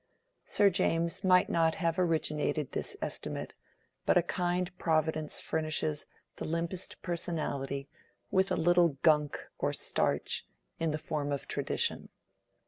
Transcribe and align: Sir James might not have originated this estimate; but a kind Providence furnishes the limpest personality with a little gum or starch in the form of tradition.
Sir 0.45 0.71
James 0.71 1.23
might 1.23 1.47
not 1.47 1.75
have 1.75 1.99
originated 1.99 2.71
this 2.71 2.97
estimate; 3.03 3.53
but 4.03 4.17
a 4.17 4.23
kind 4.23 4.75
Providence 4.79 5.39
furnishes 5.39 6.07
the 6.37 6.45
limpest 6.45 6.99
personality 7.03 7.87
with 8.31 8.51
a 8.51 8.55
little 8.55 8.97
gum 9.03 9.29
or 9.59 9.73
starch 9.73 10.47
in 10.79 10.89
the 10.89 10.97
form 10.97 11.31
of 11.31 11.47
tradition. 11.47 12.09